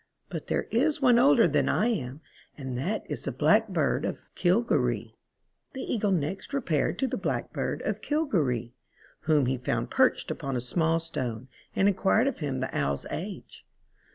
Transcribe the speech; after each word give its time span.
But 0.31 0.47
there 0.47 0.63
is 0.71 0.99
one 0.99 1.19
older 1.19 1.47
than 1.47 1.69
I 1.69 1.85
am, 1.89 2.21
and 2.57 2.75
that 2.75 3.03
is 3.07 3.25
the 3.25 3.31
Black 3.31 3.67
bird 3.67 4.03
of 4.03 4.31
Cilgwri." 4.35 5.13
The 5.73 5.93
Eagle 5.93 6.09
next 6.09 6.55
repaired 6.55 6.97
to 6.97 7.07
the 7.07 7.17
Blackbird 7.19 7.83
of 7.83 8.01
Cilgwri, 8.01 8.73
whom 9.29 9.45
he 9.45 9.59
found 9.59 9.91
perched 9.91 10.31
upon 10.31 10.55
a 10.55 10.59
small 10.59 10.97
stone, 10.97 11.49
and 11.75 11.87
enquired 11.87 12.25
of 12.25 12.39
him 12.39 12.61
the 12.61 12.75
Owl's 12.75 13.05
age. 13.11 13.63